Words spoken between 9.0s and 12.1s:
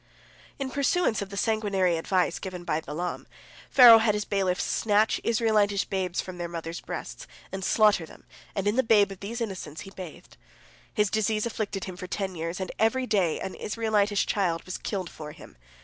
of these innocents he bathed. His disease afflicted him for